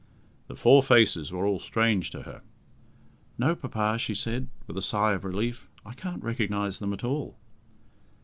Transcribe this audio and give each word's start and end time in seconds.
The 0.47 0.55
four 0.55 0.81
faces 0.81 1.31
were 1.31 1.45
all 1.45 1.59
strange 1.59 2.09
to 2.09 2.23
her. 2.23 2.41
"No, 3.37 3.55
papa," 3.55 3.99
she 3.99 4.15
said, 4.15 4.49
with 4.65 4.75
a 4.77 4.81
sigh 4.81 5.11
of 5.13 5.23
relief, 5.23 5.69
"I 5.85 5.93
can't 5.93 6.23
recognize 6.23 6.79
them 6.79 6.91
at 6.91 7.03
all." 7.03 7.37